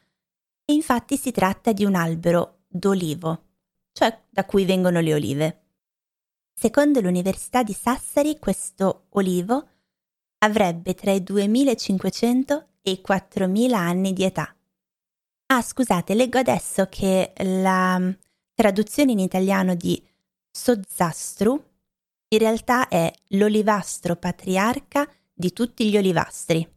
e 0.64 0.72
infatti 0.72 1.16
si 1.16 1.30
tratta 1.30 1.72
di 1.72 1.84
un 1.84 1.94
albero 1.94 2.53
d'olivo, 2.74 3.44
cioè 3.92 4.22
da 4.28 4.44
cui 4.44 4.64
vengono 4.64 5.00
le 5.00 5.14
olive. 5.14 5.62
Secondo 6.52 7.00
l'Università 7.00 7.62
di 7.62 7.72
Sassari 7.72 8.38
questo 8.38 9.06
olivo 9.10 9.68
avrebbe 10.38 10.94
tra 10.94 11.12
i 11.12 11.22
2500 11.22 12.66
e 12.82 12.90
i 12.90 13.00
4000 13.00 13.78
anni 13.78 14.12
di 14.12 14.24
età. 14.24 14.54
Ah, 15.46 15.62
scusate, 15.62 16.14
leggo 16.14 16.38
adesso 16.38 16.86
che 16.88 17.32
la 17.36 17.98
mm, 17.98 18.10
traduzione 18.54 19.12
in 19.12 19.20
italiano 19.20 19.74
di 19.74 20.02
sozzastru 20.50 21.72
in 22.28 22.38
realtà 22.38 22.88
è 22.88 23.12
l'olivastro 23.28 24.16
patriarca 24.16 25.08
di 25.32 25.52
tutti 25.52 25.88
gli 25.88 25.96
olivastri, 25.96 26.68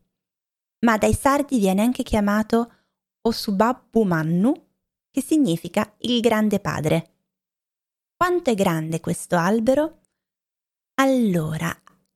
ma 0.80 0.98
dai 0.98 1.13
sardi 1.13 1.58
viene 1.58 1.82
anche 1.82 2.04
chiamato 2.04 2.72
Osubabbumannu, 3.22 4.67
che 5.18 5.24
significa 5.24 5.96
il 6.02 6.22
grande 6.22 6.60
padre. 6.60 7.16
Quanto 8.16 8.52
è 8.52 8.54
grande 8.54 9.00
questo 9.00 9.36
albero? 9.36 10.02
Allora, 11.02 11.76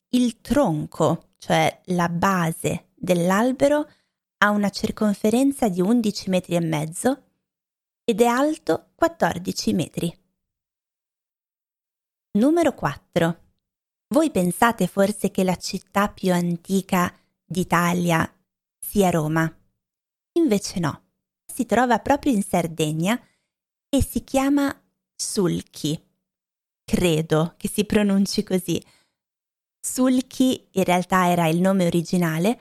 il 0.10 0.40
tronco, 0.40 1.32
cioè 1.40 1.82
la 1.86 2.10
base 2.10 2.90
dell'albero, 2.94 3.90
ha 4.38 4.52
una 4.52 4.70
circonferenza 4.70 5.68
di 5.68 5.82
11 5.82 6.30
metri 6.30 6.54
e 6.54 6.60
mezzo 6.60 7.24
ed 8.04 8.22
è 8.22 8.26
alto 8.26 8.92
14 8.94 9.74
metri. 9.74 10.16
Numero 12.34 12.76
4. 12.76 13.42
Voi 14.10 14.30
pensate 14.30 14.86
forse 14.86 15.32
che 15.32 15.44
la 15.44 15.56
città 15.56 16.08
più 16.08 16.32
antica 16.34 17.12
d'Italia 17.44 18.32
sia 18.78 19.10
Roma? 19.10 19.52
Invece 20.34 20.80
no, 20.80 21.11
si 21.52 21.66
trova 21.66 22.00
proprio 22.00 22.32
in 22.32 22.44
Sardegna 22.44 23.20
e 23.90 24.02
si 24.02 24.24
chiama 24.24 24.74
Sulchi. 25.16 26.00
Credo 26.84 27.56
che 27.58 27.68
si 27.68 27.86
pronunci 27.86 28.44
così. 28.44 28.84
Sulchi 29.80 30.70
in 30.72 30.84
realtà 30.84 31.30
era 31.30 31.48
il 31.48 31.60
nome 31.60 31.86
originale, 31.86 32.60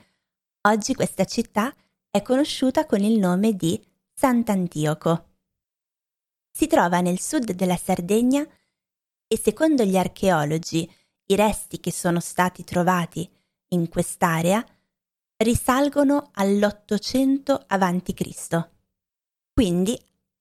oggi 0.62 0.94
questa 0.94 1.24
città 1.24 1.74
è 2.10 2.22
conosciuta 2.22 2.86
con 2.86 3.00
il 3.00 3.18
nome 3.18 3.54
di 3.54 3.80
Sant'Antioco. 4.12 5.28
Si 6.50 6.66
trova 6.66 7.00
nel 7.00 7.20
sud 7.20 7.52
della 7.52 7.76
Sardegna 7.76 8.46
e 9.26 9.38
secondo 9.38 9.84
gli 9.84 9.96
archeologi 9.96 10.90
i 11.26 11.36
resti 11.36 11.78
che 11.78 11.92
sono 11.92 12.18
stati 12.18 12.64
trovati 12.64 13.30
in 13.68 13.88
quest'area 13.88 14.64
risalgono 15.36 16.30
all'800 16.34 17.64
a.C., 17.68 18.70
quindi 19.60 19.94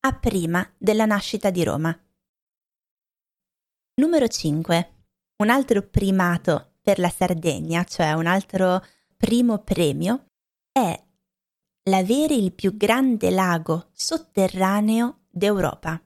a 0.06 0.18
prima 0.18 0.66
della 0.78 1.06
nascita 1.06 1.50
di 1.50 1.62
Roma. 1.66 1.94
Numero 3.96 4.30
5. 4.30 4.94
Un 5.44 5.50
altro 5.50 5.82
primato 5.82 6.76
per 6.82 7.00
la 7.00 7.10
Sardegna, 7.10 7.84
cioè 7.84 8.14
un 8.14 8.28
altro 8.28 8.82
primo 9.18 9.58
premio, 9.58 10.28
è 10.72 10.98
l'avere 11.90 12.34
il 12.34 12.54
più 12.54 12.78
grande 12.78 13.30
lago 13.30 13.90
sotterraneo 13.92 15.26
d'Europa. 15.28 16.02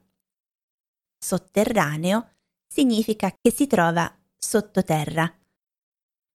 Sotterraneo 1.16 2.30
significa 2.66 3.32
che 3.40 3.52
si 3.52 3.68
trova 3.68 4.12
sottoterra. 4.36 5.32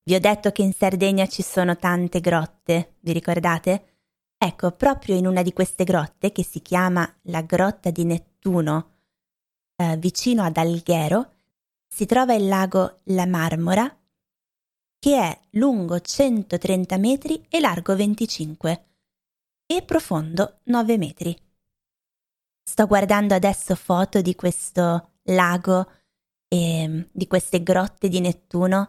Vi 0.03 0.15
ho 0.15 0.19
detto 0.21 0.53
che 0.53 0.61
in 0.61 0.71
Sardegna 0.71 1.27
ci 1.27 1.41
sono 1.41 1.75
tante 1.75 2.21
grotte, 2.21 2.95
vi 3.01 3.11
ricordate? 3.11 3.98
Ecco, 4.41 4.71
proprio 4.71 5.17
in 5.17 5.27
una 5.27 5.41
di 5.41 5.51
queste 5.51 5.83
grotte, 5.83 6.31
che 6.31 6.45
si 6.45 6.61
chiama 6.61 7.13
la 7.23 7.41
Grotta 7.41 7.91
di 7.91 8.05
Nettuno, 8.05 8.99
eh, 9.75 9.97
vicino 9.97 10.43
ad 10.43 10.55
Alghero, 10.55 11.33
si 11.85 12.05
trova 12.05 12.35
il 12.35 12.47
lago 12.47 12.99
La 13.05 13.25
Marmora, 13.25 13.93
che 14.97 15.19
è 15.19 15.39
lungo 15.51 15.99
130 15.99 16.97
metri 16.97 17.45
e 17.49 17.59
largo 17.59 17.93
25 17.97 18.85
e 19.65 19.81
profondo 19.83 20.59
9 20.63 20.97
metri. 20.97 21.37
Sto 22.63 22.87
guardando 22.87 23.33
adesso 23.33 23.75
foto 23.75 24.21
di 24.21 24.35
questo 24.35 25.15
lago 25.23 25.91
e 26.47 27.09
di 27.11 27.27
queste 27.27 27.61
grotte 27.61 28.07
di 28.07 28.21
Nettuno 28.21 28.87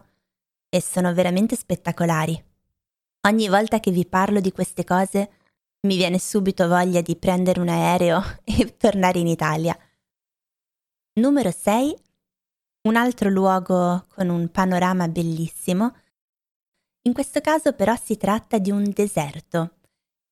e 0.69 0.81
sono 0.81 1.13
veramente 1.13 1.57
spettacolari. 1.57 2.41
Ogni 3.27 3.49
volta 3.49 3.81
che 3.81 3.91
vi 3.91 4.07
parlo 4.07 4.39
di 4.39 4.53
queste 4.53 4.85
cose 4.85 5.39
mi 5.83 5.97
viene 5.97 6.19
subito 6.19 6.69
voglia 6.69 7.01
di 7.01 7.17
prendere 7.17 7.61
un 7.61 7.69
aereo 7.69 8.23
e 8.45 8.77
tornare 8.77 9.19
in 9.19 9.27
Italia. 9.27 9.77
Numero 11.15 11.51
6 11.51 11.97
un 12.83 12.97
altro 12.97 13.29
luogo 13.29 14.07
con 14.09 14.29
un 14.29 14.49
panorama 14.51 15.07
bellissimo. 15.09 15.95
In 17.03 17.13
questo 17.13 17.41
caso 17.41 17.73
però 17.73 17.95
si 17.97 18.17
tratta 18.17 18.59
di 18.59 18.71
un 18.71 18.91
deserto. 18.91 19.77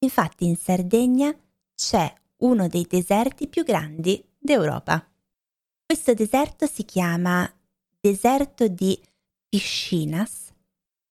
Infatti 0.01 0.47
in 0.47 0.57
Sardegna 0.57 1.35
c'è 1.75 2.13
uno 2.39 2.69
dei 2.69 2.87
deserti 2.89 3.49
più 3.49 3.65
grandi 3.65 4.25
d'Europa. 4.39 5.07
Questo 5.85 6.15
deserto 6.15 6.67
si 6.67 6.85
chiama 6.85 7.51
deserto 8.01 8.69
di 8.69 8.99
Piscinas 9.49 10.53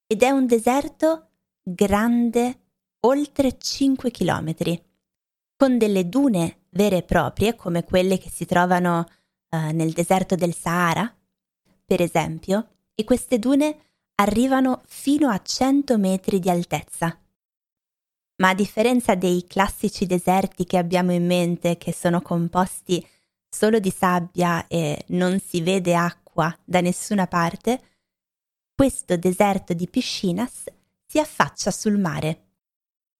ed 0.07 0.23
è 0.23 0.29
un 0.29 0.47
deserto 0.47 1.29
grande 1.61 2.66
oltre 3.07 3.57
5 3.57 4.11
km, 4.11 4.55
con 5.55 5.77
delle 5.77 6.09
dune 6.09 6.65
vere 6.71 6.97
e 6.97 7.03
proprie 7.03 7.55
come 7.55 7.83
quelle 7.83 8.17
che 8.17 8.29
si 8.29 8.45
trovano 8.45 9.05
uh, 9.49 9.71
nel 9.71 9.93
deserto 9.93 10.35
del 10.35 10.53
Sahara, 10.53 11.11
per 11.85 12.01
esempio, 12.01 12.67
e 12.93 13.03
queste 13.05 13.39
dune 13.39 13.77
arrivano 14.15 14.81
fino 14.85 15.29
a 15.29 15.41
100 15.41 15.97
metri 15.97 16.39
di 16.39 16.49
altezza. 16.49 17.17
Ma 18.39 18.49
a 18.49 18.53
differenza 18.53 19.15
dei 19.15 19.45
classici 19.47 20.05
deserti 20.05 20.65
che 20.65 20.77
abbiamo 20.77 21.11
in 21.13 21.25
mente, 21.25 21.77
che 21.77 21.93
sono 21.93 22.21
composti 22.21 23.05
solo 23.49 23.79
di 23.79 23.89
sabbia 23.89 24.67
e 24.67 25.05
non 25.07 25.39
si 25.39 25.61
vede 25.61 25.95
acqua 25.95 26.55
da 26.63 26.81
nessuna 26.81 27.25
parte, 27.25 27.81
questo 28.75 29.17
deserto 29.17 29.73
di 29.73 29.87
Piscinas 29.87 30.65
si 31.05 31.19
affaccia 31.19 31.71
sul 31.71 31.97
mare. 31.97 32.46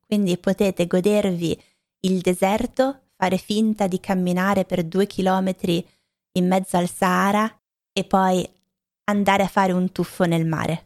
Quindi 0.07 0.37
potete 0.37 0.87
godervi 0.87 1.61
il 2.01 2.21
deserto, 2.21 3.09
fare 3.17 3.37
finta 3.37 3.87
di 3.87 3.99
camminare 3.99 4.63
per 4.63 4.85
due 4.85 5.05
chilometri 5.05 5.85
in 6.37 6.47
mezzo 6.47 6.77
al 6.77 6.89
Sahara 6.89 7.53
e 7.91 8.05
poi 8.05 8.49
andare 9.05 9.43
a 9.43 9.47
fare 9.47 9.73
un 9.73 9.91
tuffo 9.91 10.23
nel 10.23 10.45
mare. 10.45 10.85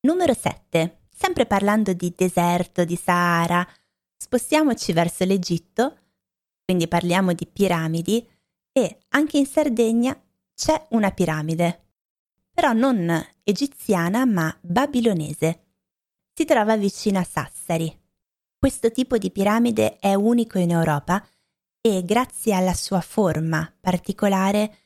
Numero 0.00 0.34
7. 0.34 1.02
Sempre 1.08 1.46
parlando 1.46 1.92
di 1.92 2.12
deserto, 2.16 2.84
di 2.84 2.96
Sahara, 2.96 3.66
spostiamoci 4.16 4.92
verso 4.92 5.24
l'Egitto, 5.24 5.98
quindi 6.64 6.88
parliamo 6.88 7.32
di 7.32 7.46
piramidi, 7.46 8.28
e 8.72 8.98
anche 9.10 9.38
in 9.38 9.46
Sardegna 9.46 10.20
c'è 10.54 10.86
una 10.90 11.10
piramide, 11.10 11.84
però 12.50 12.72
non 12.72 13.24
egiziana 13.44 14.24
ma 14.26 14.54
babilonese. 14.60 15.65
Si 16.38 16.44
trova 16.44 16.76
vicino 16.76 17.18
a 17.18 17.24
Sassari. 17.24 17.90
Questo 18.58 18.90
tipo 18.90 19.16
di 19.16 19.30
piramide 19.30 19.96
è 19.96 20.12
unico 20.12 20.58
in 20.58 20.70
Europa 20.70 21.26
e 21.80 22.02
grazie 22.04 22.52
alla 22.52 22.74
sua 22.74 23.00
forma 23.00 23.74
particolare 23.80 24.76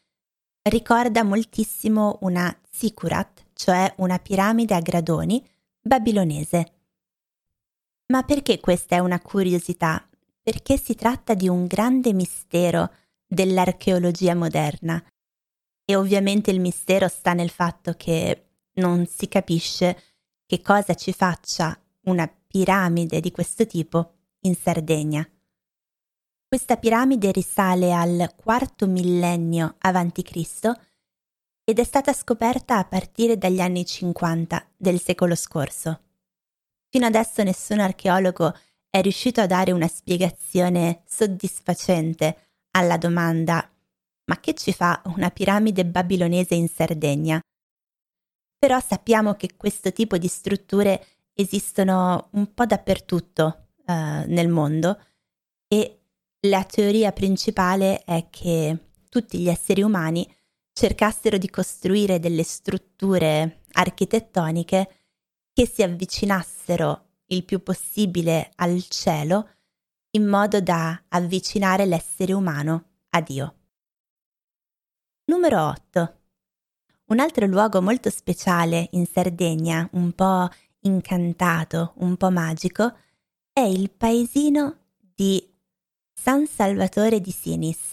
ricorda 0.63 1.25
moltissimo 1.25 2.19
una 2.21 2.57
zikurat, 2.71 3.47
cioè 3.55 3.93
una 3.97 4.21
piramide 4.21 4.77
a 4.77 4.81
gradoni 4.81 5.45
babilonese. 5.81 6.73
Ma 8.13 8.23
perché 8.23 8.61
questa 8.61 8.95
è 8.95 8.99
una 9.01 9.19
curiosità? 9.19 10.09
Perché 10.41 10.79
si 10.79 10.95
tratta 10.95 11.35
di 11.35 11.49
un 11.49 11.67
grande 11.67 12.13
mistero 12.13 12.95
dell'archeologia 13.27 14.37
moderna 14.37 15.05
E 15.85 15.97
ovviamente 15.97 16.53
il 16.53 16.61
mistero 16.61 17.09
sta 17.09 17.33
nel 17.33 17.51
fatto 17.51 17.95
che 17.95 18.51
non 18.75 19.05
si 19.07 19.27
capisce 19.27 20.10
che 20.51 20.63
cosa 20.63 20.95
ci 20.95 21.13
faccia 21.13 21.81
una 22.07 22.27
piramide 22.27 23.21
di 23.21 23.31
questo 23.31 23.67
tipo 23.67 24.15
in 24.41 24.57
Sardegna. 24.57 25.25
Questa 26.45 26.77
piramide 26.77 27.31
risale 27.31 27.93
al 27.93 28.35
quarto 28.35 28.89
millennio 28.89 29.77
a.C. 29.79 30.73
ed 31.63 31.79
è 31.79 31.85
stata 31.85 32.13
scoperta 32.13 32.79
a 32.79 32.85
partire 32.85 33.39
dagli 33.39 33.61
anni 33.61 33.87
50 33.87 34.71
del 34.77 35.01
secolo 35.01 35.37
scorso. 35.37 36.01
Fino 36.89 37.07
adesso 37.07 37.45
nessun 37.45 37.79
archeologo 37.79 38.53
è 38.91 39.01
riuscito 39.01 39.41
a 39.41 39.47
dare 39.47 39.71
una 39.71 39.87
spiegazione 39.87 41.05
soddisfacente 41.07 42.57
alla 42.73 42.97
domanda 42.97 43.71
ma 44.25 44.41
che 44.41 44.55
ci 44.55 44.73
fa 44.73 45.01
una 45.05 45.31
piramide 45.31 45.87
babilonese 45.87 46.57
in 46.57 46.67
Sardegna? 46.67 47.41
Però 48.61 48.79
sappiamo 48.79 49.37
che 49.37 49.57
questo 49.57 49.91
tipo 49.91 50.19
di 50.19 50.29
strutture 50.29 51.03
esistono 51.33 52.29
un 52.33 52.53
po' 52.53 52.67
dappertutto 52.67 53.69
uh, 53.87 53.93
nel 54.27 54.49
mondo 54.49 55.01
e 55.67 56.01
la 56.41 56.63
teoria 56.65 57.11
principale 57.13 58.05
è 58.05 58.29
che 58.29 58.91
tutti 59.09 59.39
gli 59.39 59.49
esseri 59.49 59.81
umani 59.81 60.31
cercassero 60.75 61.39
di 61.39 61.49
costruire 61.49 62.19
delle 62.19 62.43
strutture 62.43 63.63
architettoniche 63.73 64.89
che 65.55 65.67
si 65.67 65.83
avvicinassero 65.83 67.07
il 67.29 67.45
più 67.47 67.63
possibile 67.63 68.53
al 68.57 68.83
cielo 68.89 69.49
in 70.11 70.27
modo 70.27 70.61
da 70.61 71.03
avvicinare 71.09 71.87
l'essere 71.87 72.35
umano 72.35 72.89
a 73.09 73.23
Dio. 73.23 73.55
Numero 75.25 75.67
8. 75.67 76.20
Un 77.11 77.19
altro 77.19 77.45
luogo 77.47 77.83
molto 77.83 78.09
speciale 78.09 78.89
in 78.93 79.05
Sardegna, 79.05 79.89
un 79.95 80.13
po' 80.13 80.49
incantato, 80.83 81.95
un 81.97 82.17
po' 82.17 82.31
magico, 82.31 82.97
è 83.53 83.63
il 83.63 83.91
paesino 83.91 84.77
di 84.97 85.45
San 86.15 86.47
Salvatore 86.47 87.21
di 87.21 87.33
Sinis, 87.33 87.91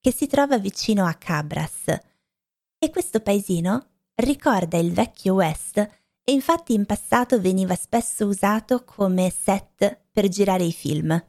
che 0.00 0.12
si 0.12 0.26
trova 0.26 0.58
vicino 0.58 1.06
a 1.06 1.14
Cabras. 1.14 1.96
E 2.76 2.90
questo 2.90 3.20
paesino 3.20 3.86
ricorda 4.16 4.78
il 4.78 4.92
vecchio 4.92 5.34
West 5.34 5.78
e 5.78 6.32
infatti 6.32 6.74
in 6.74 6.86
passato 6.86 7.40
veniva 7.40 7.76
spesso 7.76 8.26
usato 8.26 8.82
come 8.82 9.30
set 9.30 10.06
per 10.10 10.26
girare 10.26 10.64
i 10.64 10.72
film. 10.72 11.24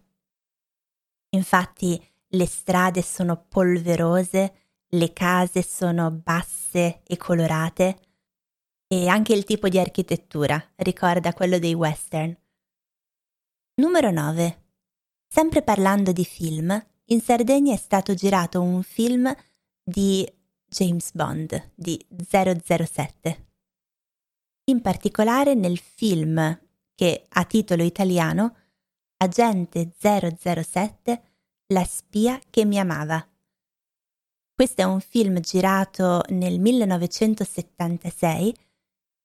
Infatti 1.35 2.03
le 2.29 2.47
strade 2.47 3.03
sono 3.03 3.45
polverose, 3.47 4.66
le 4.89 5.13
case 5.13 5.63
sono 5.63 6.11
basse 6.11 7.01
e 7.03 7.17
colorate 7.17 7.99
e 8.87 9.07
anche 9.07 9.33
il 9.33 9.43
tipo 9.43 9.67
di 9.67 9.79
architettura 9.79 10.63
ricorda 10.77 11.33
quello 11.33 11.59
dei 11.59 11.73
western. 11.73 12.35
Numero 13.75 14.11
9. 14.11 14.63
Sempre 15.27 15.61
parlando 15.61 16.13
di 16.13 16.23
film, 16.23 16.85
in 17.05 17.21
Sardegna 17.21 17.73
è 17.73 17.77
stato 17.77 18.13
girato 18.13 18.61
un 18.61 18.81
film 18.81 19.33
di 19.83 20.25
James 20.65 21.11
Bond, 21.13 21.71
di 21.75 22.03
007. 22.09 23.45
In 24.65 24.81
particolare 24.81 25.53
nel 25.53 25.77
film 25.77 26.59
che 26.95 27.25
ha 27.29 27.45
titolo 27.45 27.83
italiano 27.83 28.55
Agente 29.17 29.91
007, 29.99 31.21
la 31.67 31.83
spia 31.83 32.39
che 32.49 32.65
mi 32.65 32.79
amava. 32.79 33.25
Questo 34.57 34.81
è 34.81 34.85
un 34.85 35.01
film 35.01 35.39
girato 35.39 36.23
nel 36.29 36.59
1976 36.59 38.57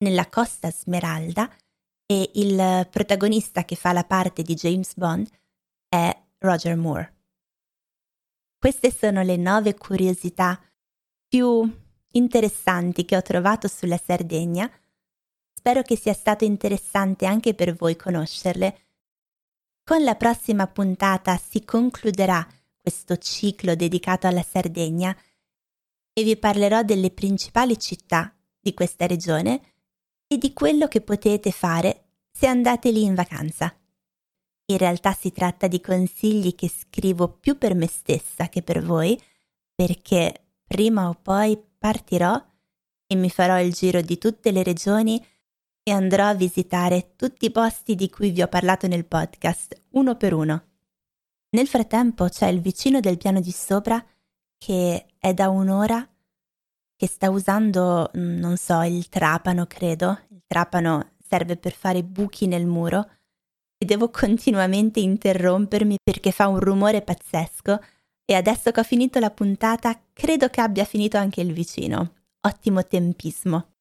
nella 0.04 0.28
Costa 0.28 0.70
Smeralda 0.70 1.50
e 2.04 2.32
il 2.34 2.86
protagonista 2.90 3.64
che 3.64 3.74
fa 3.74 3.94
la 3.94 4.04
parte 4.04 4.42
di 4.42 4.52
James 4.52 4.94
Bond 4.94 5.26
è 5.88 6.14
Roger 6.36 6.76
Moore. 6.76 7.16
Queste 8.58 8.92
sono 8.92 9.22
le 9.22 9.38
nove 9.38 9.74
curiosità 9.74 10.60
più 11.26 11.66
interessanti 12.08 13.06
che 13.06 13.16
ho 13.16 13.22
trovato 13.22 13.68
sulla 13.68 13.96
Sardegna. 13.96 14.70
Spero 15.50 15.80
che 15.80 15.96
sia 15.96 16.12
stato 16.12 16.44
interessante 16.44 17.24
anche 17.24 17.54
per 17.54 17.74
voi 17.74 17.96
conoscerle. 17.96 18.80
Con 19.82 20.04
la 20.04 20.14
prossima 20.14 20.66
puntata 20.66 21.38
si 21.38 21.64
concluderà 21.64 22.46
questo 22.82 23.16
ciclo 23.16 23.76
dedicato 23.76 24.26
alla 24.26 24.42
Sardegna 24.42 25.16
e 26.12 26.24
vi 26.24 26.36
parlerò 26.36 26.82
delle 26.82 27.12
principali 27.12 27.78
città 27.78 28.36
di 28.60 28.74
questa 28.74 29.06
regione 29.06 29.74
e 30.26 30.36
di 30.36 30.52
quello 30.52 30.88
che 30.88 31.00
potete 31.00 31.52
fare 31.52 32.08
se 32.30 32.46
andate 32.46 32.90
lì 32.90 33.04
in 33.04 33.14
vacanza. 33.14 33.74
In 34.66 34.78
realtà 34.78 35.12
si 35.12 35.30
tratta 35.30 35.68
di 35.68 35.80
consigli 35.80 36.54
che 36.54 36.68
scrivo 36.68 37.28
più 37.28 37.56
per 37.56 37.74
me 37.74 37.86
stessa 37.86 38.48
che 38.48 38.62
per 38.62 38.82
voi, 38.82 39.20
perché 39.74 40.54
prima 40.66 41.08
o 41.08 41.14
poi 41.14 41.58
partirò 41.78 42.42
e 43.06 43.14
mi 43.14 43.30
farò 43.30 43.60
il 43.60 43.72
giro 43.72 44.00
di 44.00 44.18
tutte 44.18 44.50
le 44.50 44.62
regioni 44.62 45.24
e 45.84 45.90
andrò 45.92 46.26
a 46.26 46.34
visitare 46.34 47.14
tutti 47.16 47.46
i 47.46 47.50
posti 47.50 47.94
di 47.94 48.08
cui 48.08 48.30
vi 48.30 48.42
ho 48.42 48.48
parlato 48.48 48.86
nel 48.86 49.04
podcast, 49.04 49.80
uno 49.90 50.16
per 50.16 50.32
uno. 50.32 50.71
Nel 51.54 51.68
frattempo 51.68 52.28
c'è 52.28 52.46
il 52.46 52.60
vicino 52.60 53.00
del 53.00 53.18
piano 53.18 53.40
di 53.40 53.50
sopra 53.50 54.02
che 54.56 55.06
è 55.18 55.34
da 55.34 55.50
un'ora 55.50 56.06
che 56.96 57.06
sta 57.06 57.30
usando, 57.30 58.10
mm, 58.16 58.38
non 58.38 58.56
so, 58.56 58.80
il 58.82 59.08
trapano, 59.08 59.66
credo. 59.66 60.18
Il 60.28 60.44
trapano 60.46 61.12
serve 61.22 61.56
per 61.56 61.72
fare 61.72 62.02
buchi 62.04 62.46
nel 62.46 62.64
muro 62.64 63.06
e 63.76 63.84
devo 63.84 64.08
continuamente 64.10 65.00
interrompermi 65.00 65.96
perché 66.02 66.30
fa 66.30 66.48
un 66.48 66.58
rumore 66.58 67.02
pazzesco 67.02 67.80
e 68.24 68.34
adesso 68.34 68.70
che 68.70 68.80
ho 68.80 68.84
finito 68.84 69.18
la 69.18 69.30
puntata 69.30 70.00
credo 70.12 70.48
che 70.48 70.62
abbia 70.62 70.84
finito 70.84 71.18
anche 71.18 71.42
il 71.42 71.52
vicino. 71.52 72.14
Ottimo 72.46 72.86
tempismo. 72.86 73.74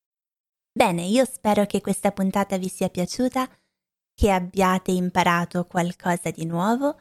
Bene, 0.74 1.04
io 1.04 1.24
spero 1.24 1.66
che 1.66 1.80
questa 1.80 2.12
puntata 2.12 2.58
vi 2.58 2.68
sia 2.68 2.90
piaciuta, 2.90 3.48
che 4.14 4.32
abbiate 4.32 4.92
imparato 4.92 5.66
qualcosa 5.66 6.32
di 6.32 6.46
nuovo 6.46 6.98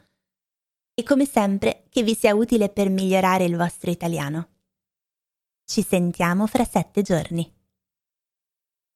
e 1.00 1.02
come 1.02 1.24
sempre 1.24 1.84
che 1.88 2.02
vi 2.02 2.14
sia 2.14 2.34
utile 2.34 2.68
per 2.68 2.90
migliorare 2.90 3.44
il 3.44 3.56
vostro 3.56 3.90
italiano. 3.90 4.48
Ci 5.64 5.82
sentiamo 5.82 6.46
fra 6.46 6.64
sette 6.64 7.00
giorni. 7.00 7.50